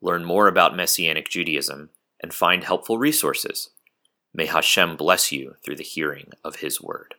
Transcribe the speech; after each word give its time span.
learn 0.00 0.24
more 0.24 0.48
about 0.48 0.76
Messianic 0.76 1.28
Judaism, 1.28 1.90
and 2.22 2.32
find 2.34 2.64
helpful 2.64 2.98
resources. 2.98 3.70
May 4.34 4.46
Hashem 4.46 4.96
bless 4.96 5.32
you 5.32 5.54
through 5.64 5.76
the 5.76 5.84
hearing 5.84 6.30
of 6.44 6.56
His 6.56 6.80
word. 6.80 7.14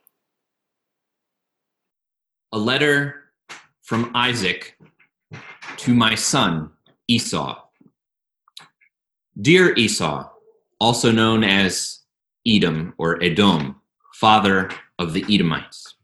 A 2.52 2.58
letter 2.58 3.32
from 3.82 4.12
Isaac 4.14 4.78
to 5.78 5.94
my 5.94 6.16
son 6.16 6.72
Esau. 7.08 7.60
Dear 9.42 9.74
Esau, 9.76 10.30
also 10.80 11.12
known 11.12 11.44
as 11.44 12.00
Edom 12.46 12.94
or 12.98 13.22
Edom, 13.24 13.76
father 14.14 14.70
of 14.98 15.14
the 15.14 15.26
Edomites. 15.30 15.96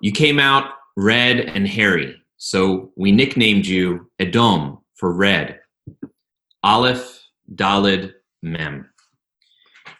You 0.00 0.12
came 0.12 0.38
out 0.38 0.72
red 0.96 1.40
and 1.40 1.66
hairy, 1.66 2.20
so 2.38 2.92
we 2.96 3.12
nicknamed 3.12 3.66
you 3.66 4.10
Edom 4.18 4.77
for 4.98 5.12
red. 5.12 5.60
Aleph, 6.62 7.24
Dalid, 7.54 8.12
Mem. 8.42 8.90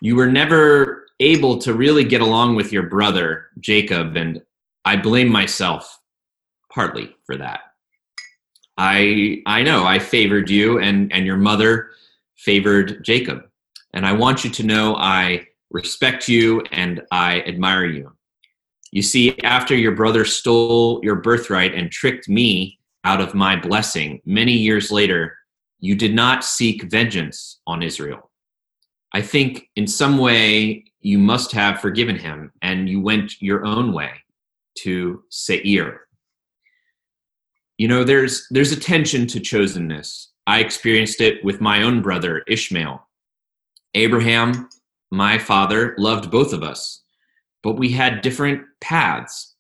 You 0.01 0.17
were 0.17 0.31
never 0.31 1.07
able 1.21 1.59
to 1.59 1.73
really 1.73 2.05
get 2.05 2.21
along 2.21 2.57
with 2.57 2.73
your 2.73 2.85
brother, 2.85 3.47
Jacob, 3.61 4.17
and 4.17 4.43
I 4.85 4.97
blame 4.97 5.29
myself 5.29 5.99
partly 6.73 7.17
for 7.25 7.37
that. 7.37 7.61
I 8.77 9.43
I 9.47 9.63
know 9.63 9.85
I 9.85 9.99
favored 9.99 10.51
you 10.51 10.79
and 10.79 11.12
and 11.12 11.27
your 11.27 11.37
mother 11.37 11.91
favored 12.37 13.05
Jacob. 13.05 13.43
And 13.93 14.07
I 14.07 14.12
want 14.12 14.45
you 14.45 14.51
to 14.51 14.62
know 14.62 14.95
I 14.97 15.47
respect 15.71 16.29
you 16.29 16.62
and 16.71 17.03
I 17.11 17.41
admire 17.41 17.87
you. 17.87 18.12
You 18.93 19.03
see, 19.03 19.39
after 19.41 19.75
your 19.75 19.93
brother 19.93 20.25
stole 20.25 21.01
your 21.03 21.17
birthright 21.17 21.75
and 21.75 21.91
tricked 21.91 22.29
me 22.29 22.78
out 23.05 23.21
of 23.21 23.35
my 23.35 23.57
blessing, 23.57 24.21
many 24.25 24.53
years 24.53 24.91
later, 24.91 25.37
you 25.81 25.95
did 25.95 26.15
not 26.15 26.45
seek 26.45 26.83
vengeance 26.85 27.61
on 27.67 27.83
Israel. 27.83 28.31
I 29.13 29.23
think 29.23 29.69
in 29.77 29.87
some 29.87 30.19
way 30.19 30.85
you 31.01 31.19
must 31.19 31.53
have 31.53 31.81
forgiven 31.81 32.17
him 32.17 32.53
and 32.63 32.89
you 32.89 33.01
went 33.01 33.41
your 33.41 33.65
own 33.65 33.93
way 33.93 34.11
to 34.81 35.23
Seir. 35.31 36.01
You 37.79 37.89
know, 37.89 38.05
there's 38.05 38.47
there's 38.51 38.73
a 38.73 38.81
tension 38.81 39.27
to 39.29 39.41
chosenness. 39.41 40.27
I 40.47 40.61
experienced 40.61 41.21
it 41.21 41.43
with 41.45 41.61
my 41.61 41.83
own 41.83 42.03
brother 42.03 42.43
Ishmael. 42.49 43.07
Abraham 43.95 44.69
my 45.11 45.39
father 45.39 45.95
loved 45.99 46.31
both 46.31 46.53
of 46.53 46.62
us, 46.62 47.03
but 47.62 47.79
we 47.79 47.91
had 47.91 48.21
different 48.21 48.62
paths. 48.81 49.55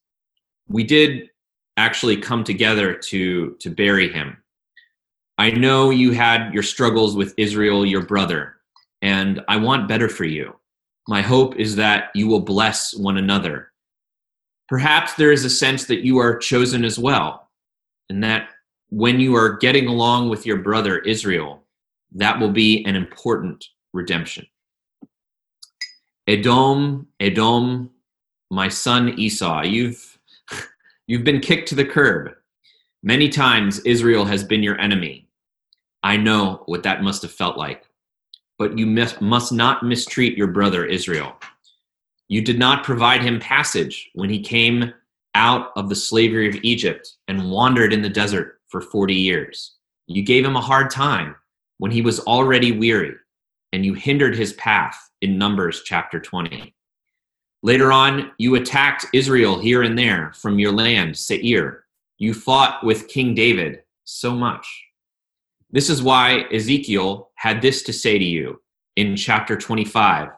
We 0.68 0.84
did 0.84 1.30
actually 1.78 2.16
come 2.16 2.44
together 2.44 2.92
to, 2.92 3.54
to 3.60 3.70
bury 3.70 4.12
him. 4.12 4.36
I 5.38 5.52
know 5.52 5.90
you 5.90 6.10
had 6.10 6.52
your 6.52 6.64
struggles 6.64 7.16
with 7.16 7.32
Israel, 7.36 7.86
your 7.86 8.04
brother, 8.04 8.56
and 9.00 9.40
I 9.48 9.56
want 9.56 9.88
better 9.88 10.08
for 10.08 10.24
you. 10.24 10.56
My 11.06 11.22
hope 11.22 11.56
is 11.56 11.76
that 11.76 12.10
you 12.14 12.26
will 12.26 12.40
bless 12.40 12.94
one 12.94 13.16
another. 13.16 13.70
Perhaps 14.68 15.14
there 15.14 15.32
is 15.32 15.44
a 15.44 15.50
sense 15.50 15.86
that 15.86 16.04
you 16.04 16.18
are 16.18 16.36
chosen 16.36 16.84
as 16.84 16.98
well, 16.98 17.48
and 18.10 18.22
that 18.24 18.50
when 18.90 19.20
you 19.20 19.36
are 19.36 19.56
getting 19.56 19.86
along 19.86 20.28
with 20.28 20.44
your 20.44 20.58
brother 20.58 20.98
Israel, 20.98 21.62
that 22.12 22.38
will 22.40 22.50
be 22.50 22.84
an 22.84 22.96
important 22.96 23.64
redemption. 23.92 24.46
Edom, 26.26 27.06
Edom, 27.20 27.90
my 28.50 28.68
son 28.68 29.18
Esau, 29.18 29.62
you've 29.62 30.07
you've 31.08 31.24
been 31.24 31.40
kicked 31.40 31.68
to 31.70 31.74
the 31.74 31.84
curb. 31.84 32.30
Many 33.02 33.28
times 33.28 33.80
Israel 33.80 34.24
has 34.26 34.44
been 34.44 34.62
your 34.62 34.80
enemy. 34.80 35.28
I 36.04 36.16
know 36.16 36.62
what 36.66 36.84
that 36.84 37.02
must 37.02 37.22
have 37.22 37.32
felt 37.32 37.58
like. 37.58 37.84
But 38.58 38.78
you 38.78 38.86
must 38.86 39.52
not 39.52 39.82
mistreat 39.82 40.36
your 40.36 40.48
brother 40.48 40.84
Israel. 40.84 41.36
You 42.28 42.42
did 42.42 42.58
not 42.58 42.84
provide 42.84 43.22
him 43.22 43.40
passage 43.40 44.10
when 44.14 44.28
he 44.28 44.40
came 44.40 44.92
out 45.34 45.70
of 45.76 45.88
the 45.88 45.96
slavery 45.96 46.48
of 46.48 46.62
Egypt 46.62 47.14
and 47.26 47.50
wandered 47.50 47.92
in 47.92 48.02
the 48.02 48.08
desert 48.08 48.60
for 48.68 48.80
40 48.80 49.14
years. 49.14 49.76
You 50.08 50.22
gave 50.22 50.44
him 50.44 50.56
a 50.56 50.60
hard 50.60 50.90
time 50.90 51.36
when 51.78 51.90
he 51.90 52.02
was 52.02 52.20
already 52.20 52.72
weary, 52.72 53.14
and 53.72 53.84
you 53.84 53.94
hindered 53.94 54.36
his 54.36 54.52
path 54.54 54.98
in 55.22 55.38
Numbers 55.38 55.82
chapter 55.84 56.20
20. 56.20 56.74
Later 57.62 57.90
on, 57.90 58.30
you 58.38 58.54
attacked 58.54 59.06
Israel 59.12 59.58
here 59.58 59.82
and 59.82 59.98
there 59.98 60.32
from 60.34 60.58
your 60.58 60.72
land, 60.72 61.16
Seir. 61.16 61.84
You 62.18 62.34
fought 62.34 62.84
with 62.84 63.08
King 63.08 63.34
David 63.34 63.82
so 64.04 64.34
much. 64.34 64.66
This 65.70 65.90
is 65.90 66.02
why 66.02 66.46
Ezekiel 66.52 67.30
had 67.34 67.60
this 67.60 67.82
to 67.82 67.92
say 67.92 68.18
to 68.18 68.24
you 68.24 68.60
in 68.96 69.16
chapter 69.16 69.56
25, 69.56 70.28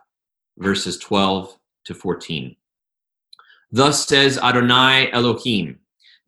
verses 0.59 0.99
12 0.99 1.57
to 1.85 1.95
14. 1.95 2.57
Thus 3.71 4.07
says 4.07 4.39
Adonai 4.39 5.11
Elohim, 5.13 5.79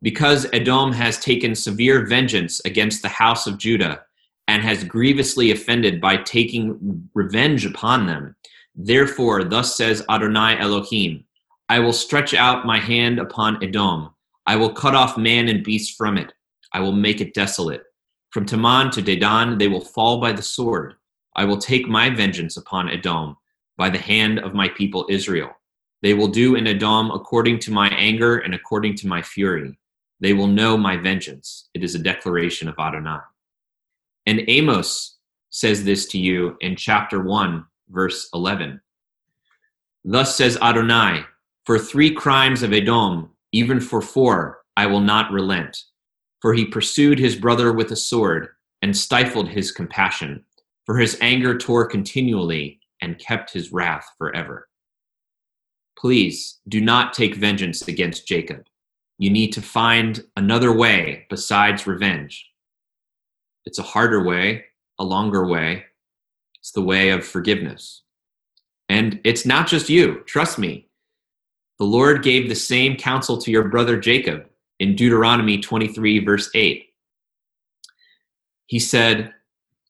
because 0.02 0.46
Edom 0.52 0.92
has 0.92 1.18
taken 1.18 1.54
severe 1.54 2.06
vengeance 2.06 2.60
against 2.64 3.02
the 3.02 3.08
house 3.08 3.46
of 3.46 3.58
Judah 3.58 4.02
and 4.48 4.62
has 4.62 4.84
grievously 4.84 5.50
offended 5.50 6.00
by 6.00 6.16
taking 6.18 7.08
revenge 7.14 7.64
upon 7.64 8.06
them. 8.06 8.36
Therefore, 8.74 9.44
thus 9.44 9.76
says 9.76 10.04
Adonai 10.08 10.58
Elohim 10.58 11.24
I 11.68 11.78
will 11.78 11.92
stretch 11.92 12.34
out 12.34 12.66
my 12.66 12.78
hand 12.78 13.18
upon 13.18 13.62
Edom. 13.62 14.10
I 14.46 14.56
will 14.56 14.72
cut 14.72 14.94
off 14.94 15.16
man 15.16 15.48
and 15.48 15.64
beast 15.64 15.96
from 15.96 16.18
it. 16.18 16.32
I 16.72 16.80
will 16.80 16.92
make 16.92 17.20
it 17.20 17.34
desolate. 17.34 17.82
From 18.30 18.46
Teman 18.46 18.90
to 18.92 19.02
Dedan, 19.02 19.58
they 19.58 19.68
will 19.68 19.80
fall 19.80 20.20
by 20.20 20.32
the 20.32 20.42
sword. 20.42 20.94
I 21.36 21.44
will 21.44 21.58
take 21.58 21.86
my 21.86 22.10
vengeance 22.10 22.56
upon 22.56 22.90
Edom 22.90 23.36
by 23.76 23.88
the 23.88 23.98
hand 23.98 24.38
of 24.38 24.54
my 24.54 24.68
people 24.68 25.06
Israel. 25.08 25.50
They 26.02 26.14
will 26.14 26.28
do 26.28 26.56
in 26.56 26.66
Edom 26.66 27.10
according 27.10 27.60
to 27.60 27.70
my 27.70 27.88
anger 27.88 28.38
and 28.38 28.54
according 28.54 28.96
to 28.96 29.06
my 29.06 29.22
fury. 29.22 29.78
They 30.20 30.32
will 30.32 30.46
know 30.46 30.76
my 30.76 30.96
vengeance. 30.96 31.68
It 31.74 31.82
is 31.84 31.94
a 31.94 31.98
declaration 31.98 32.68
of 32.68 32.74
Adonai. 32.78 33.20
And 34.26 34.42
Amos 34.48 35.18
says 35.50 35.84
this 35.84 36.06
to 36.06 36.18
you 36.18 36.56
in 36.60 36.76
chapter 36.76 37.22
1, 37.22 37.64
verse 37.92 38.28
11. 38.34 38.80
Thus 40.04 40.36
says 40.36 40.58
Adonai, 40.60 41.24
for 41.64 41.78
three 41.78 42.12
crimes 42.12 42.62
of 42.62 42.72
Edom, 42.72 43.30
even 43.52 43.80
for 43.80 44.00
four, 44.00 44.62
I 44.76 44.86
will 44.86 45.00
not 45.00 45.30
relent. 45.30 45.76
For 46.40 46.54
he 46.54 46.64
pursued 46.64 47.18
his 47.18 47.36
brother 47.36 47.72
with 47.72 47.92
a 47.92 47.96
sword 47.96 48.48
and 48.80 48.96
stifled 48.96 49.48
his 49.48 49.70
compassion. 49.70 50.44
For 50.86 50.98
his 50.98 51.16
anger 51.20 51.56
tore 51.56 51.86
continually 51.86 52.80
and 53.00 53.18
kept 53.18 53.52
his 53.52 53.72
wrath 53.72 54.06
forever. 54.18 54.68
Please 55.96 56.58
do 56.66 56.80
not 56.80 57.12
take 57.12 57.36
vengeance 57.36 57.86
against 57.86 58.26
Jacob. 58.26 58.64
You 59.18 59.30
need 59.30 59.52
to 59.52 59.62
find 59.62 60.24
another 60.36 60.72
way 60.72 61.26
besides 61.30 61.86
revenge. 61.86 62.50
It's 63.64 63.78
a 63.78 63.84
harder 63.84 64.24
way, 64.24 64.64
a 64.98 65.04
longer 65.04 65.46
way. 65.46 65.84
It's 66.62 66.70
the 66.70 66.80
way 66.80 67.10
of 67.10 67.26
forgiveness. 67.26 68.02
And 68.88 69.20
it's 69.24 69.44
not 69.44 69.66
just 69.66 69.88
you, 69.88 70.22
trust 70.26 70.60
me. 70.60 70.86
The 71.80 71.84
Lord 71.84 72.22
gave 72.22 72.48
the 72.48 72.54
same 72.54 72.94
counsel 72.94 73.36
to 73.38 73.50
your 73.50 73.66
brother 73.66 73.98
Jacob 73.98 74.46
in 74.78 74.94
Deuteronomy 74.94 75.58
23, 75.58 76.24
verse 76.24 76.48
8. 76.54 76.84
He 78.66 78.78
said, 78.78 79.34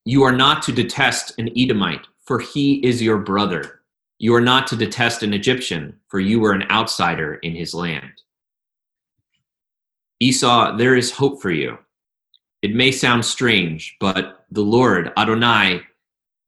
You 0.06 0.22
are 0.22 0.32
not 0.32 0.62
to 0.62 0.72
detest 0.72 1.38
an 1.38 1.50
Edomite, 1.54 2.06
for 2.24 2.38
he 2.38 2.76
is 2.76 3.02
your 3.02 3.18
brother. 3.18 3.82
You 4.18 4.34
are 4.34 4.40
not 4.40 4.66
to 4.68 4.76
detest 4.76 5.22
an 5.22 5.34
Egyptian, 5.34 5.98
for 6.08 6.20
you 6.20 6.40
were 6.40 6.54
an 6.54 6.64
outsider 6.70 7.34
in 7.34 7.54
his 7.54 7.74
land. 7.74 8.22
Esau, 10.20 10.74
there 10.78 10.96
is 10.96 11.10
hope 11.10 11.42
for 11.42 11.50
you. 11.50 11.76
It 12.62 12.74
may 12.74 12.92
sound 12.92 13.26
strange, 13.26 13.94
but 14.00 14.46
the 14.50 14.62
Lord, 14.62 15.12
Adonai, 15.18 15.82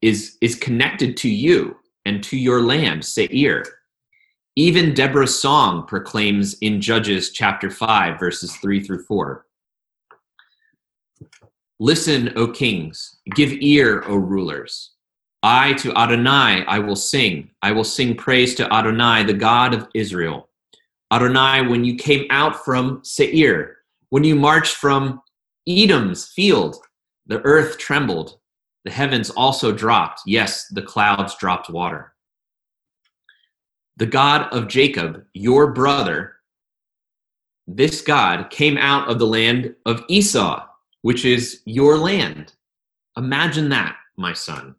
is, 0.04 0.36
is 0.42 0.54
connected 0.54 1.16
to 1.16 1.30
you 1.30 1.78
and 2.04 2.22
to 2.24 2.36
your 2.36 2.60
land, 2.60 3.02
Seir. 3.02 3.64
Even 4.54 4.92
Deborah's 4.92 5.40
song 5.40 5.86
proclaims 5.86 6.54
in 6.60 6.78
Judges 6.78 7.30
chapter 7.30 7.70
5, 7.70 8.20
verses 8.20 8.54
3 8.56 8.84
through 8.84 9.02
4. 9.04 9.46
Listen, 11.80 12.34
O 12.36 12.48
kings, 12.48 13.16
give 13.34 13.50
ear, 13.54 14.04
O 14.06 14.16
rulers. 14.16 14.92
I 15.42 15.72
to 15.74 15.96
Adonai 15.96 16.64
I 16.66 16.78
will 16.80 16.96
sing. 16.96 17.50
I 17.62 17.72
will 17.72 17.84
sing 17.84 18.14
praise 18.14 18.54
to 18.56 18.70
Adonai, 18.72 19.24
the 19.24 19.32
God 19.32 19.72
of 19.72 19.88
Israel. 19.94 20.50
Adonai, 21.12 21.66
when 21.66 21.82
you 21.82 21.96
came 21.96 22.26
out 22.28 22.62
from 22.62 23.00
Seir, 23.02 23.78
when 24.10 24.22
you 24.22 24.36
marched 24.36 24.76
from 24.76 25.22
Edom's 25.66 26.26
field, 26.28 26.76
the 27.26 27.40
earth 27.40 27.78
trembled, 27.78 28.38
the 28.84 28.90
heavens 28.90 29.30
also 29.30 29.72
dropped. 29.72 30.20
Yes, 30.26 30.68
the 30.68 30.82
clouds 30.82 31.36
dropped 31.36 31.70
water. 31.70 32.14
The 33.96 34.06
God 34.06 34.52
of 34.52 34.68
Jacob, 34.68 35.24
your 35.32 35.72
brother, 35.72 36.36
this 37.66 38.02
God 38.02 38.50
came 38.50 38.76
out 38.76 39.08
of 39.08 39.18
the 39.18 39.26
land 39.26 39.74
of 39.86 40.04
Esau 40.08 40.66
which 41.04 41.26
is 41.26 41.60
your 41.66 41.98
land. 41.98 42.54
Imagine 43.18 43.68
that, 43.68 43.94
my 44.16 44.32
son. 44.32 44.74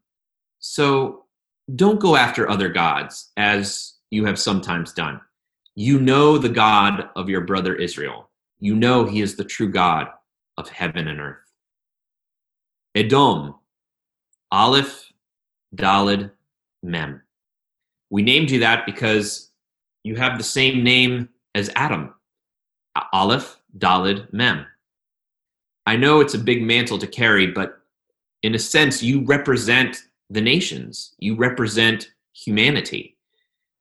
So 0.58 1.26
don't 1.76 2.00
go 2.00 2.16
after 2.16 2.50
other 2.50 2.68
gods 2.68 3.32
as 3.38 3.94
you 4.10 4.26
have 4.26 4.40
sometimes 4.40 4.92
done. 4.92 5.22
You 5.76 6.00
know 6.00 6.40
the 6.40 6.50
God 6.50 7.10
of 7.16 7.30
your 7.30 7.42
brother 7.42 7.76
Israel. 7.76 8.32
You 8.60 8.74
know 8.74 9.06
he 9.06 9.22
is 9.22 9.36
the 9.36 9.44
true 9.44 9.70
God 9.70 10.08
of 10.58 10.68
heaven 10.68 11.08
and 11.10 11.20
earth. 11.20 11.46
Edom, 12.96 13.54
Aleph, 14.56 15.12
Dalid, 15.76 16.32
Mem. 16.82 17.22
We 18.10 18.24
named 18.24 18.50
you 18.50 18.60
that 18.62 18.86
because 18.86 19.52
you 20.06 20.16
have 20.16 20.38
the 20.38 20.46
same 20.46 20.82
name 20.82 21.28
as 21.56 21.70
Adam. 21.76 22.14
Aleph, 23.12 23.60
Dalid, 23.78 24.32
Mem. 24.32 24.66
I 25.86 25.98
know 25.98 26.22
it's 26.22 26.36
a 26.36 26.40
big 26.40 26.64
mantle 26.64 26.98
to 27.00 27.06
carry, 27.06 27.48
but 27.48 27.80
in 28.44 28.56
a 28.56 28.60
sense, 28.60 29.04
you 29.04 29.26
represent 29.26 30.04
the 30.30 30.40
nations, 30.40 31.16
you 31.20 31.36
represent 31.36 32.12
humanity. 32.32 33.18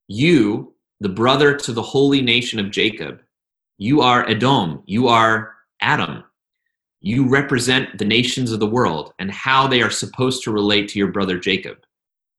You, 0.08 0.74
the 0.98 1.08
brother 1.08 1.54
to 1.56 1.72
the 1.72 1.82
holy 1.82 2.20
nation 2.20 2.58
of 2.58 2.72
Jacob, 2.72 3.22
you 3.78 4.00
are 4.00 4.28
Edom, 4.28 4.82
you 4.86 5.06
are 5.06 5.54
Adam. 5.80 6.24
You 7.06 7.28
represent 7.28 7.98
the 7.98 8.06
nations 8.06 8.50
of 8.50 8.60
the 8.60 8.66
world 8.66 9.12
and 9.18 9.30
how 9.30 9.66
they 9.66 9.82
are 9.82 9.90
supposed 9.90 10.42
to 10.42 10.50
relate 10.50 10.88
to 10.88 10.98
your 10.98 11.12
brother 11.12 11.38
Jacob. 11.38 11.76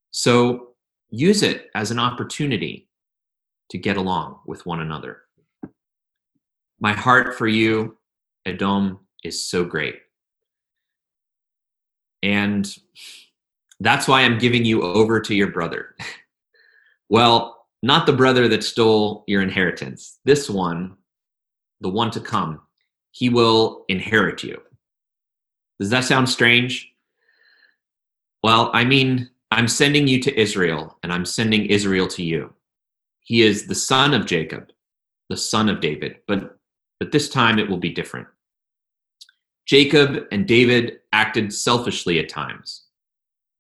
So 0.09 0.69
use 1.11 1.43
it 1.43 1.69
as 1.75 1.91
an 1.91 1.99
opportunity 1.99 2.89
to 3.69 3.77
get 3.77 3.95
along 3.95 4.39
with 4.47 4.65
one 4.65 4.79
another. 4.79 5.21
My 6.79 6.93
heart 6.93 7.37
for 7.37 7.47
you, 7.47 7.95
Edom, 8.47 9.01
is 9.23 9.45
so 9.45 9.63
great. 9.63 9.97
And 12.23 12.67
that's 13.79 14.07
why 14.07 14.21
I'm 14.21 14.39
giving 14.39 14.65
you 14.65 14.81
over 14.81 15.19
to 15.19 15.35
your 15.35 15.51
brother. 15.51 15.95
well, 17.09 17.67
not 17.83 18.07
the 18.07 18.13
brother 18.13 18.47
that 18.47 18.63
stole 18.63 19.25
your 19.27 19.43
inheritance. 19.43 20.17
This 20.25 20.49
one, 20.49 20.95
the 21.81 21.89
one 21.89 22.09
to 22.09 22.19
come, 22.19 22.61
he 23.15 23.29
will 23.29 23.85
inherit 23.87 24.43
you. 24.43 24.61
Does 25.79 25.89
that 25.89 26.03
sound 26.03 26.27
strange? 26.27 26.93
Well, 28.43 28.69
I 28.73 28.83
mean, 28.83 29.29
I'm 29.51 29.69
sending 29.69 30.05
you 30.05 30.21
to 30.23 30.37
Israel, 30.37 30.97
and 31.01 31.13
I'm 31.13 31.23
sending 31.23 31.65
Israel 31.67 32.09
to 32.09 32.21
you. 32.21 32.53
He 33.21 33.41
is 33.41 33.67
the 33.67 33.75
son 33.75 34.13
of 34.13 34.25
Jacob, 34.25 34.69
the 35.29 35.37
son 35.37 35.69
of 35.69 35.79
David, 35.79 36.17
but 36.27 36.57
but 36.99 37.13
this 37.13 37.29
time 37.29 37.57
it 37.57 37.69
will 37.69 37.77
be 37.77 37.89
different. 37.89 38.27
Jacob 39.65 40.25
and 40.33 40.45
David 40.45 40.99
acted 41.13 41.53
selfishly 41.53 42.19
at 42.19 42.27
times, 42.27 42.83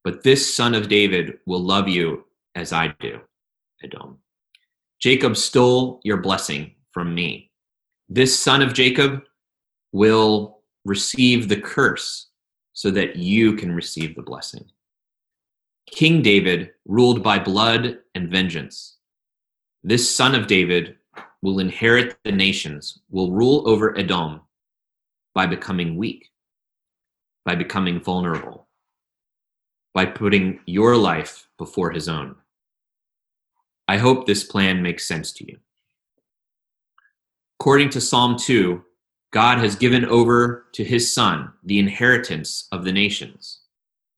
but 0.03 0.23
this 0.23 0.53
son 0.53 0.73
of 0.73 0.89
David 0.89 1.39
will 1.45 1.61
love 1.61 1.87
you 1.87 2.25
as 2.55 2.73
I 2.73 2.93
do, 2.99 3.21
Edom. 3.81 4.17
Jacob 4.99 5.37
stole 5.37 6.01
your 6.03 6.17
blessing 6.17 6.75
from 6.91 7.15
me. 7.15 7.51
This 8.09 8.37
son 8.37 8.61
of 8.61 8.73
Jacob 8.73 9.23
will 9.95 10.59
receive 10.83 11.47
the 11.47 11.55
curse 11.55 12.27
so 12.73 12.91
that 12.91 13.15
you 13.15 13.55
can 13.55 13.71
receive 13.71 14.13
the 14.13 14.21
blessing. 14.21 14.65
King 15.89 16.21
David 16.21 16.71
ruled 16.85 17.23
by 17.23 17.39
blood 17.39 17.99
and 18.13 18.29
vengeance. 18.29 18.97
This 19.85 20.13
son 20.13 20.35
of 20.35 20.47
David 20.47 20.97
will 21.41 21.59
inherit 21.59 22.17
the 22.25 22.33
nations, 22.33 22.99
will 23.09 23.31
rule 23.31 23.63
over 23.69 23.97
Edom 23.97 24.41
by 25.33 25.45
becoming 25.45 25.95
weak, 25.95 26.29
by 27.45 27.55
becoming 27.55 28.01
vulnerable, 28.01 28.67
by 29.93 30.05
putting 30.05 30.59
your 30.65 30.97
life 30.97 31.47
before 31.57 31.91
his 31.91 32.09
own. 32.09 32.35
I 33.87 33.95
hope 33.95 34.25
this 34.25 34.43
plan 34.43 34.83
makes 34.83 35.07
sense 35.07 35.31
to 35.33 35.47
you. 35.47 35.57
According 37.61 37.91
to 37.91 38.01
Psalm 38.01 38.35
2, 38.37 38.83
God 39.31 39.57
has 39.57 39.75
given 39.75 40.05
over 40.05 40.67
to 40.73 40.83
his 40.83 41.13
son 41.13 41.51
the 41.63 41.79
inheritance 41.79 42.67
of 42.71 42.83
the 42.83 42.91
nations. 42.91 43.59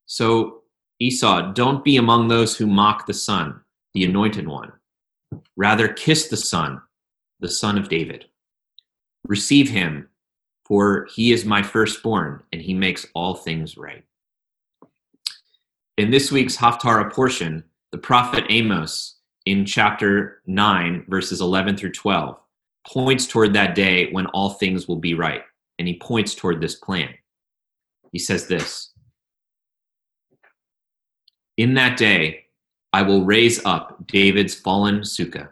So, 0.05 0.61
Esau, 0.99 1.53
don't 1.53 1.83
be 1.83 1.97
among 1.97 2.27
those 2.27 2.55
who 2.55 2.67
mock 2.67 3.05
the 3.05 3.13
son, 3.13 3.61
the 3.93 4.05
anointed 4.05 4.47
one. 4.47 4.71
Rather, 5.55 5.87
kiss 5.87 6.27
the 6.27 6.37
son, 6.37 6.81
the 7.39 7.49
son 7.49 7.77
of 7.77 7.89
David. 7.89 8.25
Receive 9.25 9.69
him 9.69 10.09
for 10.67 11.07
he 11.15 11.31
is 11.31 11.45
my 11.45 11.63
firstborn, 11.63 12.43
and 12.51 12.61
he 12.61 12.73
makes 12.73 13.07
all 13.13 13.33
things 13.33 13.77
right. 13.77 14.03
In 15.97 16.11
this 16.11 16.29
week's 16.29 16.57
Haftarah 16.57 17.11
portion, 17.11 17.63
the 17.93 17.97
prophet 17.97 18.43
Amos 18.49 19.15
in 19.45 19.65
chapter 19.65 20.41
9, 20.45 21.05
verses 21.07 21.39
11 21.39 21.77
through 21.77 21.93
12, 21.93 22.37
points 22.87 23.27
toward 23.27 23.53
that 23.53 23.75
day 23.75 24.11
when 24.11 24.25
all 24.27 24.51
things 24.51 24.87
will 24.87 24.97
be 24.97 25.13
right, 25.13 25.43
and 25.77 25.87
he 25.87 25.99
points 25.99 26.33
toward 26.33 26.61
this 26.61 26.75
plan. 26.75 27.09
He 28.11 28.19
says 28.19 28.47
this 28.47 28.93
In 31.57 31.73
that 31.75 31.97
day, 31.97 32.45
I 32.93 33.01
will 33.01 33.25
raise 33.25 33.63
up 33.65 34.07
David's 34.07 34.55
fallen 34.55 35.01
sukkah. 35.01 35.49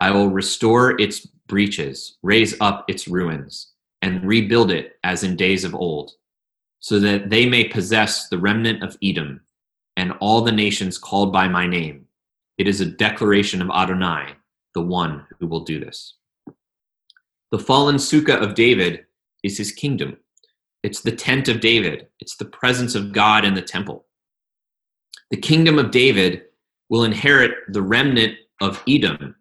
I 0.00 0.10
will 0.10 0.28
restore 0.28 1.00
its 1.00 1.26
breaches, 1.46 2.16
raise 2.22 2.58
up 2.60 2.84
its 2.88 3.06
ruins 3.06 3.72
and 4.02 4.24
rebuild 4.24 4.70
it 4.70 4.98
as 5.04 5.24
in 5.24 5.36
days 5.36 5.64
of 5.64 5.74
old, 5.74 6.12
so 6.80 6.98
that 7.00 7.30
they 7.30 7.46
may 7.46 7.68
possess 7.68 8.28
the 8.28 8.38
remnant 8.38 8.82
of 8.82 8.98
Edom 9.02 9.40
and 9.96 10.12
all 10.20 10.42
the 10.42 10.52
nations 10.52 10.98
called 10.98 11.32
by 11.32 11.48
my 11.48 11.66
name. 11.66 12.06
It 12.58 12.68
is 12.68 12.80
a 12.80 12.86
declaration 12.86 13.62
of 13.62 13.70
Adonai, 13.70 14.34
the 14.74 14.82
one 14.82 15.26
who 15.38 15.46
will 15.46 15.60
do 15.60 15.80
this. 15.80 16.14
The 17.54 17.60
fallen 17.60 17.98
sukkah 17.98 18.42
of 18.42 18.56
David 18.56 19.06
is 19.44 19.56
his 19.56 19.70
kingdom. 19.70 20.16
It's 20.82 21.02
the 21.02 21.12
tent 21.12 21.46
of 21.46 21.60
David. 21.60 22.08
It's 22.18 22.34
the 22.34 22.46
presence 22.46 22.96
of 22.96 23.12
God 23.12 23.44
in 23.44 23.54
the 23.54 23.62
temple. 23.62 24.06
The 25.30 25.36
kingdom 25.36 25.78
of 25.78 25.92
David 25.92 26.46
will 26.88 27.04
inherit 27.04 27.52
the 27.68 27.80
remnant 27.80 28.38
of 28.60 28.82
Edom, 28.88 29.36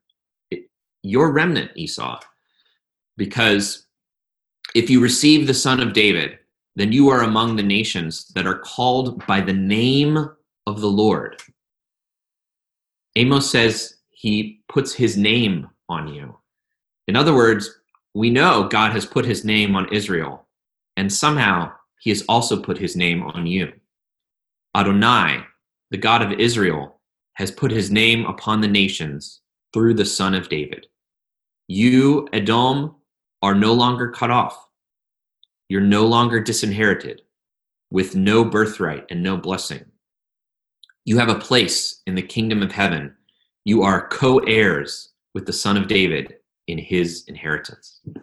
your 1.01 1.31
remnant, 1.31 1.71
Esau, 1.75 2.19
because 3.17 3.87
if 4.75 4.91
you 4.91 5.01
receive 5.01 5.47
the 5.47 5.53
Son 5.55 5.79
of 5.79 5.93
David, 5.93 6.37
then 6.75 6.91
you 6.91 7.09
are 7.09 7.23
among 7.23 7.55
the 7.55 7.63
nations 7.63 8.27
that 8.35 8.45
are 8.45 8.59
called 8.59 9.25
by 9.25 9.41
the 9.41 9.53
name 9.53 10.19
of 10.67 10.81
the 10.81 10.87
Lord. 10.87 11.41
Amos 13.15 13.49
says 13.49 13.95
he 14.11 14.61
puts 14.69 14.93
his 14.93 15.17
name 15.17 15.67
on 15.89 16.07
you. 16.07 16.37
In 17.07 17.15
other 17.15 17.33
words, 17.33 17.79
we 18.13 18.29
know 18.29 18.67
God 18.67 18.91
has 18.91 19.05
put 19.05 19.25
his 19.25 19.43
name 19.43 19.75
on 19.75 19.91
Israel, 19.91 20.47
and 20.97 21.11
somehow 21.11 21.71
he 21.99 22.09
has 22.11 22.23
also 22.29 22.61
put 22.61 22.77
his 22.77 22.95
name 22.95 23.23
on 23.23 23.47
you. 23.47 23.71
Adonai, 24.75 25.43
the 25.89 25.97
God 25.97 26.21
of 26.21 26.39
Israel, 26.39 26.99
has 27.35 27.49
put 27.49 27.71
his 27.71 27.89
name 27.89 28.25
upon 28.25 28.61
the 28.61 28.67
nations 28.67 29.41
through 29.73 29.95
the 29.95 30.05
Son 30.05 30.35
of 30.35 30.49
David. 30.49 30.87
You, 31.67 32.27
Edom, 32.33 32.95
are 33.41 33.55
no 33.55 33.73
longer 33.73 34.11
cut 34.11 34.29
off. 34.29 34.67
You're 35.69 35.81
no 35.81 36.05
longer 36.05 36.39
disinherited 36.39 37.23
with 37.89 38.15
no 38.15 38.43
birthright 38.43 39.05
and 39.09 39.23
no 39.23 39.37
blessing. 39.37 39.85
You 41.05 41.17
have 41.17 41.29
a 41.29 41.39
place 41.39 42.01
in 42.05 42.15
the 42.15 42.21
kingdom 42.21 42.61
of 42.61 42.71
heaven. 42.71 43.15
You 43.65 43.81
are 43.83 44.07
co 44.07 44.37
heirs 44.39 45.09
with 45.33 45.45
the 45.45 45.53
Son 45.53 45.77
of 45.77 45.87
David 45.87 46.35
in 46.67 46.77
his 46.77 47.23
inheritance. 47.27 47.99
It 48.05 48.21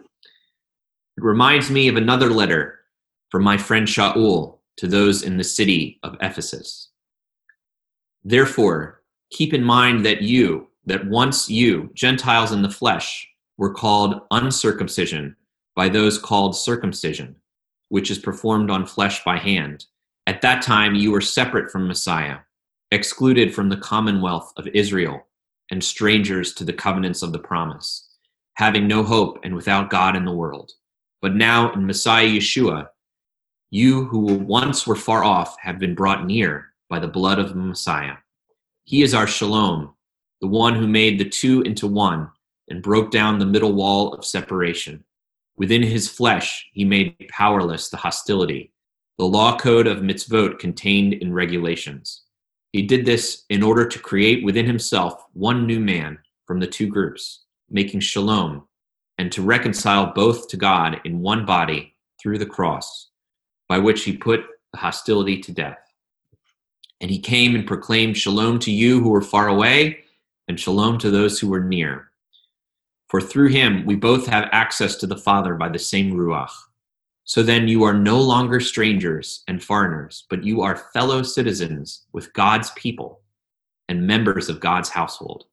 reminds 1.17 1.69
me 1.69 1.87
of 1.87 1.95
another 1.95 2.29
letter 2.29 2.79
from 3.29 3.43
my 3.43 3.57
friend 3.57 3.87
Shaul 3.87 4.59
to 4.77 4.87
those 4.87 5.23
in 5.23 5.37
the 5.37 5.43
city 5.43 5.99
of 6.03 6.17
Ephesus. 6.21 6.89
Therefore, 8.23 9.01
keep 9.31 9.53
in 9.53 9.63
mind 9.63 10.05
that 10.05 10.21
you, 10.21 10.67
that 10.85 11.07
once 11.07 11.49
you, 11.49 11.89
Gentiles 11.93 12.51
in 12.51 12.61
the 12.61 12.69
flesh, 12.69 13.27
were 13.57 13.73
called 13.73 14.21
uncircumcision 14.31 15.35
by 15.75 15.89
those 15.89 16.17
called 16.17 16.55
circumcision, 16.55 17.35
which 17.89 18.11
is 18.11 18.19
performed 18.19 18.69
on 18.69 18.85
flesh 18.85 19.23
by 19.23 19.37
hand. 19.37 19.85
At 20.27 20.41
that 20.41 20.61
time, 20.61 20.95
you 20.95 21.11
were 21.11 21.21
separate 21.21 21.71
from 21.71 21.87
Messiah, 21.87 22.39
excluded 22.91 23.53
from 23.53 23.69
the 23.69 23.77
commonwealth 23.77 24.51
of 24.57 24.67
Israel, 24.73 25.27
and 25.71 25.83
strangers 25.83 26.53
to 26.55 26.63
the 26.63 26.73
covenants 26.73 27.21
of 27.21 27.31
the 27.31 27.39
promise, 27.39 28.10
having 28.55 28.87
no 28.87 29.03
hope 29.03 29.39
and 29.43 29.55
without 29.55 29.89
God 29.89 30.15
in 30.15 30.25
the 30.25 30.31
world. 30.31 30.71
But 31.21 31.35
now 31.35 31.71
in 31.73 31.85
Messiah 31.85 32.27
Yeshua, 32.27 32.87
you 33.69 34.05
who 34.05 34.19
once 34.19 34.85
were 34.85 34.95
far 34.95 35.23
off 35.23 35.55
have 35.61 35.79
been 35.79 35.95
brought 35.95 36.25
near 36.25 36.73
by 36.89 36.99
the 36.99 37.07
blood 37.07 37.39
of 37.39 37.49
the 37.49 37.55
Messiah. 37.55 38.15
He 38.83 39.01
is 39.01 39.13
our 39.13 39.27
shalom, 39.27 39.93
the 40.41 40.47
one 40.47 40.75
who 40.75 40.87
made 40.87 41.19
the 41.19 41.29
two 41.29 41.61
into 41.61 41.87
one 41.87 42.29
and 42.69 42.83
broke 42.83 43.11
down 43.11 43.39
the 43.39 43.45
middle 43.45 43.73
wall 43.73 44.13
of 44.13 44.25
separation. 44.25 45.03
Within 45.57 45.83
his 45.83 46.09
flesh, 46.09 46.67
he 46.73 46.83
made 46.83 47.15
powerless 47.29 47.89
the 47.89 47.97
hostility, 47.97 48.73
the 49.17 49.25
law 49.25 49.57
code 49.57 49.87
of 49.87 49.99
mitzvot 49.99 50.59
contained 50.59 51.13
in 51.13 51.33
regulations. 51.33 52.23
He 52.73 52.81
did 52.81 53.05
this 53.05 53.43
in 53.49 53.61
order 53.61 53.87
to 53.87 53.99
create 53.99 54.43
within 54.43 54.65
himself 54.65 55.25
one 55.33 55.67
new 55.67 55.79
man 55.79 56.17
from 56.47 56.59
the 56.59 56.67
two 56.67 56.87
groups, 56.87 57.43
making 57.71 58.01
shalom, 58.01 58.67
and 59.17 59.31
to 59.31 59.41
reconcile 59.41 60.13
both 60.13 60.47
to 60.49 60.57
God 60.57 60.99
in 61.05 61.21
one 61.21 61.45
body 61.45 61.95
through 62.21 62.37
the 62.37 62.45
cross 62.45 63.09
by 63.67 63.77
which 63.77 64.03
he 64.03 64.17
put 64.17 64.41
the 64.73 64.79
hostility 64.79 65.39
to 65.39 65.51
death. 65.51 65.79
And 66.99 67.09
he 67.09 67.19
came 67.19 67.55
and 67.55 67.65
proclaimed 67.65 68.17
shalom 68.17 68.59
to 68.59 68.71
you 68.71 69.01
who 69.01 69.09
were 69.09 69.21
far 69.21 69.47
away, 69.47 70.03
and 70.47 70.59
shalom 70.59 70.97
to 70.99 71.09
those 71.09 71.39
who 71.39 71.47
were 71.47 71.63
near. 71.63 72.11
For 73.07 73.21
through 73.21 73.49
him 73.49 73.85
we 73.85 73.95
both 73.95 74.27
have 74.27 74.49
access 74.51 74.95
to 74.97 75.07
the 75.07 75.17
Father 75.17 75.55
by 75.55 75.69
the 75.69 75.79
same 75.79 76.13
Ruach. 76.13 76.51
So 77.23 77.43
then 77.43 77.67
you 77.67 77.83
are 77.83 77.93
no 77.93 78.19
longer 78.19 78.59
strangers 78.59 79.43
and 79.47 79.63
foreigners, 79.63 80.25
but 80.29 80.43
you 80.43 80.61
are 80.61 80.75
fellow 80.93 81.23
citizens 81.23 82.05
with 82.11 82.33
God's 82.33 82.71
people 82.71 83.21
and 83.87 84.05
members 84.05 84.49
of 84.49 84.59
God's 84.59 84.89
household. 84.89 85.45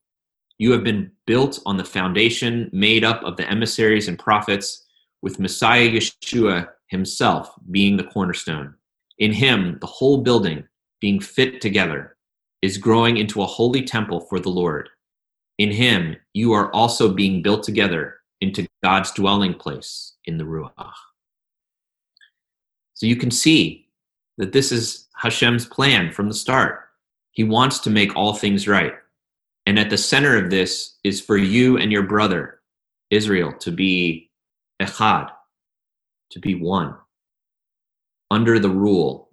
You 0.59 0.73
have 0.73 0.83
been 0.83 1.11
built 1.25 1.59
on 1.65 1.77
the 1.77 1.85
foundation 1.85 2.69
made 2.73 3.05
up 3.05 3.23
of 3.23 3.37
the 3.37 3.49
emissaries 3.49 4.09
and 4.09 4.19
prophets, 4.19 4.85
with 5.21 5.39
Messiah 5.39 5.89
Yeshua 5.89 6.67
himself 6.87 7.53
being 7.71 7.97
the 7.97 8.03
cornerstone. 8.03 8.75
In 9.17 9.31
him, 9.31 9.77
the 9.81 9.87
whole 9.87 10.17
building, 10.21 10.65
being 11.01 11.19
fit 11.19 11.61
together, 11.61 12.17
is 12.61 12.77
growing 12.77 13.17
into 13.17 13.41
a 13.41 13.45
holy 13.45 13.81
temple 13.83 14.21
for 14.21 14.39
the 14.39 14.49
Lord. 14.49 14.89
In 15.57 15.71
him, 15.71 16.17
you 16.33 16.51
are 16.53 16.73
also 16.73 17.13
being 17.13 17.41
built 17.41 17.63
together 17.63 18.17
into 18.41 18.67
God's 18.83 19.11
dwelling 19.11 19.53
place 19.53 20.13
in 20.25 20.37
the 20.37 20.45
Ruach. 20.45 20.93
So 22.93 23.05
you 23.05 23.15
can 23.15 23.31
see 23.31 23.87
that 24.37 24.51
this 24.51 24.71
is 24.73 25.07
Hashem's 25.15 25.65
plan 25.65 26.11
from 26.11 26.27
the 26.27 26.33
start. 26.33 26.89
He 27.31 27.43
wants 27.43 27.79
to 27.79 27.89
make 27.89 28.15
all 28.15 28.33
things 28.33 28.67
right. 28.67 28.93
And 29.69 29.77
at 29.77 29.91
the 29.91 29.99
center 29.99 30.35
of 30.35 30.49
this 30.49 30.97
is 31.03 31.21
for 31.21 31.37
you 31.37 31.77
and 31.77 31.91
your 31.91 32.01
brother, 32.01 32.61
Israel, 33.11 33.53
to 33.59 33.69
be 33.69 34.31
echad, 34.81 35.29
to 36.31 36.39
be 36.39 36.55
one 36.55 36.95
under 38.31 38.57
the 38.57 38.71
rule 38.71 39.29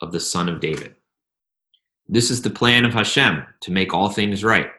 of 0.00 0.12
the 0.12 0.18
Son 0.18 0.48
of 0.48 0.60
David. 0.60 0.94
This 2.08 2.30
is 2.30 2.40
the 2.40 2.48
plan 2.48 2.86
of 2.86 2.94
Hashem 2.94 3.44
to 3.60 3.70
make 3.70 3.92
all 3.92 4.08
things 4.08 4.42
right. 4.42 4.70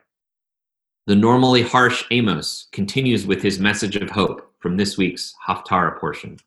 The 1.05 1.15
normally 1.15 1.61
harsh 1.61 2.03
Amos 2.09 2.67
continues 2.71 3.27
with 3.27 3.43
his 3.43 3.59
message 3.59 3.97
of 3.97 4.09
hope 4.09 4.51
from 4.57 4.77
this 4.77 4.97
week's 4.97 5.35
Haftarah 5.47 5.99
portion. 5.99 6.37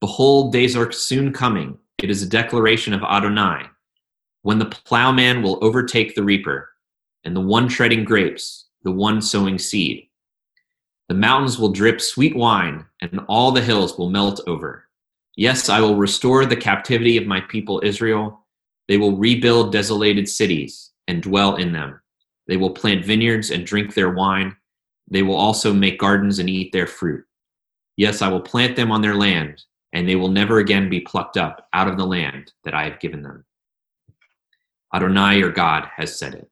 Behold, 0.00 0.52
days 0.52 0.74
are 0.74 0.90
soon 0.90 1.32
coming. 1.32 1.78
It 2.02 2.10
is 2.10 2.20
a 2.20 2.28
declaration 2.28 2.92
of 2.92 3.04
Adonai, 3.04 3.66
when 4.42 4.58
the 4.58 4.66
plowman 4.66 5.40
will 5.40 5.64
overtake 5.64 6.16
the 6.16 6.24
reaper, 6.24 6.70
and 7.24 7.34
the 7.34 7.40
one 7.40 7.68
treading 7.68 8.04
grapes, 8.04 8.66
the 8.82 8.90
one 8.90 9.20
sowing 9.20 9.58
seed. 9.58 10.08
The 11.08 11.14
mountains 11.14 11.58
will 11.58 11.70
drip 11.70 12.00
sweet 12.00 12.34
wine, 12.34 12.86
and 13.00 13.20
all 13.28 13.52
the 13.52 13.60
hills 13.62 13.98
will 13.98 14.10
melt 14.10 14.40
over. 14.46 14.84
Yes, 15.36 15.68
I 15.68 15.80
will 15.80 15.96
restore 15.96 16.46
the 16.46 16.56
captivity 16.56 17.16
of 17.16 17.26
my 17.26 17.40
people 17.40 17.80
Israel. 17.84 18.46
They 18.88 18.96
will 18.96 19.16
rebuild 19.16 19.72
desolated 19.72 20.28
cities 20.28 20.92
and 21.08 21.22
dwell 21.22 21.56
in 21.56 21.72
them. 21.72 22.00
They 22.46 22.56
will 22.56 22.70
plant 22.70 23.04
vineyards 23.04 23.50
and 23.50 23.66
drink 23.66 23.94
their 23.94 24.10
wine. 24.10 24.56
They 25.10 25.22
will 25.22 25.36
also 25.36 25.72
make 25.72 25.98
gardens 25.98 26.38
and 26.38 26.48
eat 26.48 26.72
their 26.72 26.86
fruit. 26.86 27.24
Yes, 27.96 28.22
I 28.22 28.28
will 28.28 28.40
plant 28.40 28.76
them 28.76 28.90
on 28.90 29.02
their 29.02 29.14
land, 29.14 29.62
and 29.92 30.08
they 30.08 30.16
will 30.16 30.28
never 30.28 30.58
again 30.58 30.88
be 30.88 31.00
plucked 31.00 31.36
up 31.36 31.68
out 31.72 31.88
of 31.88 31.96
the 31.96 32.06
land 32.06 32.52
that 32.64 32.74
I 32.74 32.84
have 32.84 33.00
given 33.00 33.22
them. 33.22 33.44
Adonai, 34.94 35.38
your 35.38 35.50
God, 35.50 35.88
has 35.96 36.18
said 36.18 36.34
it. 36.34 36.50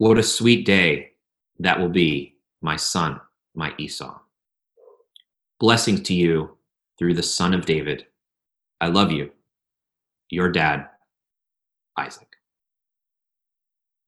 What 0.00 0.16
a 0.16 0.22
sweet 0.22 0.64
day 0.64 1.10
that 1.58 1.78
will 1.78 1.90
be 1.90 2.36
my 2.62 2.76
son, 2.76 3.20
my 3.54 3.74
Esau. 3.76 4.18
Blessings 5.58 6.00
to 6.04 6.14
you 6.14 6.56
through 6.98 7.12
the 7.12 7.22
Son 7.22 7.52
of 7.52 7.66
David. 7.66 8.06
I 8.80 8.86
love 8.86 9.12
you. 9.12 9.30
Your 10.30 10.50
dad, 10.50 10.88
Isaac. 11.98 12.28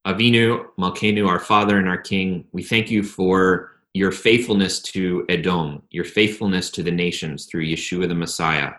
Avinu, 0.07 0.65
Malkenu, 0.79 1.29
our 1.29 1.39
Father 1.39 1.77
and 1.77 1.87
our 1.87 2.01
King, 2.01 2.47
we 2.53 2.63
thank 2.63 2.91
you 2.91 3.03
for 3.03 3.73
your 3.93 4.13
faithfulness 4.13 4.81
to 4.81 5.27
Edom, 5.29 5.83
your 5.91 6.07
faithfulness 6.07 6.71
to 6.71 6.83
the 6.83 6.91
nations 6.91 7.45
through 7.45 7.67
Yeshua 7.67 8.09
the 8.09 8.15
Messiah, 8.15 8.73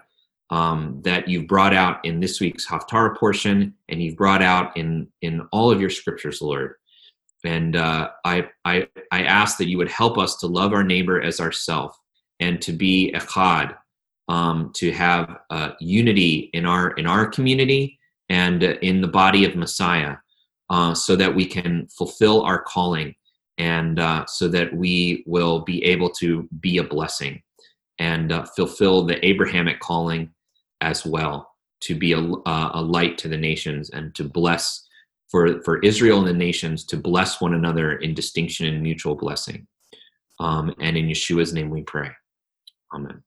um, 0.50 1.00
that 1.03 1.27
you've 1.27 1.48
brought 1.48 1.75
out 1.75 2.03
in 2.05 2.20
this 2.20 2.41
week's 2.41 2.65
Haftarah 2.65 3.15
portion 3.17 3.75
and 3.89 4.01
you've 4.01 4.17
brought 4.17 4.41
out 4.41 4.75
in, 4.75 5.08
in 5.22 5.41
all 5.51 5.70
of 5.70 5.79
your 5.79 5.91
scriptures, 5.91 6.41
Lord. 6.41 6.74
And 7.44 7.76
uh, 7.76 8.10
I, 8.26 8.48
I, 8.66 8.88
I 9.12 9.24
ask 9.24 9.58
that 9.58 9.68
you 9.68 9.78
would 9.78 9.92
help 9.92 10.18
us 10.18 10.38
to 10.38 10.48
love 10.48 10.74
our 10.74 10.84
neighbor 10.84 11.22
as 11.22 11.40
ourself 11.40 11.98
and 12.40 12.62
to 12.62 12.72
be 12.72 13.14
echad, 13.16 13.76
um, 14.30 14.72
to 14.76 14.92
have 14.92 15.38
uh, 15.50 15.72
unity 15.80 16.50
in 16.54 16.66
our 16.66 16.92
in 16.92 17.06
our 17.06 17.28
community 17.28 18.00
and 18.30 18.64
in 18.64 19.02
the 19.02 19.08
body 19.08 19.46
of 19.46 19.56
Messiah, 19.56 20.16
uh, 20.70 20.94
so 20.94 21.16
that 21.16 21.36
we 21.36 21.46
can 21.46 21.88
fulfill 21.88 22.42
our 22.44 22.62
calling 22.62 23.14
and 23.58 24.00
uh, 24.00 24.26
so 24.26 24.48
that 24.48 24.74
we 24.74 25.24
will 25.28 25.60
be 25.60 25.84
able 25.84 26.10
to 26.10 26.48
be 26.60 26.78
a 26.78 26.84
blessing 26.84 27.42
and 28.00 28.32
uh, 28.32 28.44
fulfill 28.56 29.04
the 29.04 29.24
Abrahamic 29.26 29.80
calling 29.80 30.32
as 30.82 31.06
well 31.06 31.54
to 31.82 31.96
be 31.96 32.14
a, 32.14 32.20
uh, 32.20 32.72
a 32.74 32.82
light 32.82 33.18
to 33.20 33.28
the 33.28 33.38
nations 33.38 33.90
and 33.92 34.16
to 34.16 34.24
bless 34.24 34.88
for, 35.34 35.63
for 35.63 35.80
Israel 35.80 36.20
and 36.20 36.28
the 36.28 36.34
nations 36.34 36.86
to 36.86 36.96
bless 36.96 37.42
one 37.42 37.56
another 37.56 37.94
in 37.94 38.13
distinction 38.13 38.68
and 38.68 38.84
mutual 38.84 39.16
blessing. 39.16 39.66
Um, 40.40 40.72
and 40.80 40.96
in 40.96 41.08
Yeshua's 41.08 41.54
name 41.54 41.72
we 41.72 41.82
pray. 41.82 42.12
Amen. 42.94 43.24